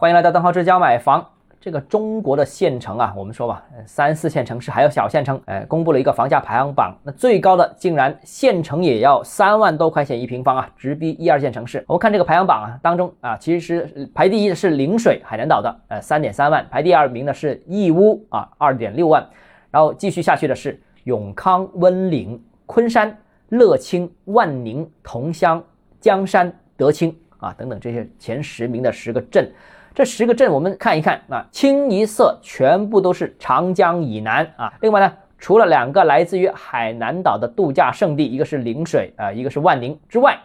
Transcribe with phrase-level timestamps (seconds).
[0.00, 1.26] 欢迎来到邓浩之家买房。
[1.60, 11.84] 这个中国的县城啊，我们说吧，三四线城市还有小县城，哎，公布了一个房价排行榜，那最高的竟然县城也要三万多块钱一平方啊，直逼一二线城市。
[11.88, 19.26] 我们看这个排行榜啊，当中啊，其实排第一的是陵水海南岛的，呃，三点三万，排第二名的是义乌啊，二点六万，
[19.72, 23.18] 然后继续下去的是永康、温岭、昆山、
[23.48, 25.60] 乐清、万宁、桐乡、
[26.00, 29.50] 江山、德清啊等等这些前十名的十个镇。
[29.98, 34.72] 这十个镇我们看一看啊，清一色全部都是长江以南啊。
[34.80, 40.38] 另外呢，除了两个来自于海南岛的度假胜地，一个是陵水啊，一个是万宁之外，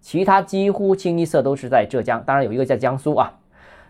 [0.00, 3.32] 其他几乎清一色都是在浙江，当然有一个在江苏啊。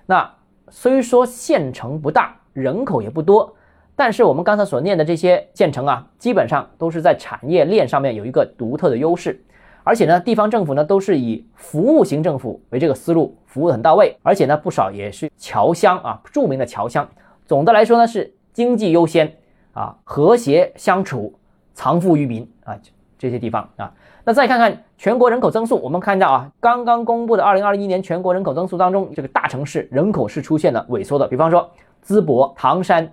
[0.05, 0.31] 那
[0.69, 3.57] 虽说县城不大，人口也不多，
[3.95, 9.43] 但是我们刚才所念的这些县城啊，基本上都是在产业链上面有一个独特的优势。
[9.87, 14.17] 而且呢，地方政府呢都是以服务型政府为这个思路，服务很到位。
[14.21, 17.09] 而且呢，不少也是侨乡啊，著名的侨乡。
[17.45, 19.33] 总的来说呢，是经济优先
[19.75, 21.33] 啊，和谐相处，
[21.73, 22.77] 藏富于民啊，
[23.17, 23.95] 这些地方啊。
[24.25, 31.29] 那再看看全国人口增速，我们看到啊，刚刚公布的二零二一年全国人口增速当中，这个大城市人口是出现了萎缩的。
[31.29, 31.71] 比方说，
[32.05, 33.09] 淄博、唐山、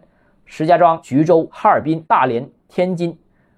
[0.45, 3.16] 石家庄、徐州、哈尔滨、大连、天津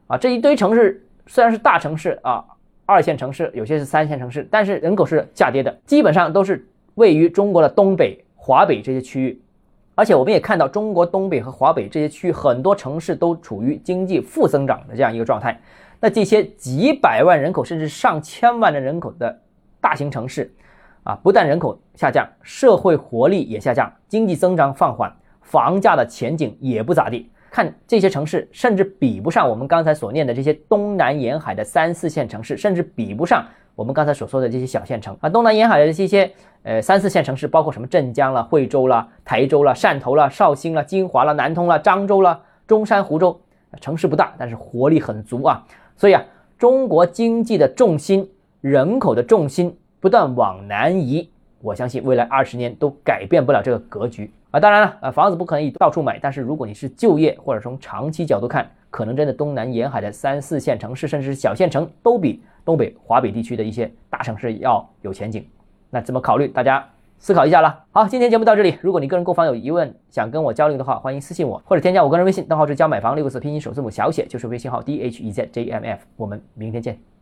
[0.07, 2.43] 啊，这一堆城市虽然是大城市啊。
[2.85, 9.41] 二线城市有些是三线城市，但是人口是下跌的，基本上都是位于中国的东北、华北这些区域。
[9.95, 15.59] 而且我们也看到，中国东北和华北这些区域很多城市都处于经济负增长的这样一个状态。
[15.99, 19.39] 那这些几百万人口甚至上千万的人口的
[19.79, 20.53] 大型城市，
[21.03, 27.31] 啊，不但人口下降，社会活力也下降，经济增长放缓，房价的前景也不咋地。
[27.55, 35.29] 看这些城市，甚至比不上我们刚才所念的这些东南沿海的三四线城市，甚至比不上我们刚才所说的这些小县城啊。
[35.29, 36.29] 东南沿海的这些
[36.63, 43.39] 呃三四线城市，包括什么镇江了、惠州了、台州了、汕头了、绍兴了、金华了、南通了、漳州了、中山、湖州，
[43.79, 45.65] 城市不大，但是活力很足啊。
[45.95, 46.21] 所以啊，
[46.57, 51.29] 中国经济的重心、人口的重心不断往南移，
[51.61, 54.29] 我相信未来二十年都改变不了这个格局。
[54.55, 65.45] 啊，当然了，呃，房子不可能到处买，但是如果你是就业或者从长期角度看，可能真的东南沿海的三四线城市，甚至是小县城，都比东北、华北地区的一些大城市要有前景。
[65.89, 66.47] 那怎么考虑？
[66.47, 66.87] 大家
[67.19, 67.83] 思考一下了。
[67.91, 68.77] 好，今天节目到这里。
[68.79, 75.99] 如果你个人购房有疑问，想跟我交流的话，欢迎私信我，或者添加我个人微信，账号是教买房六个字拼音首字母小写，就是微信号 d h e z j m f。
[76.15, 77.14] 我们明天见。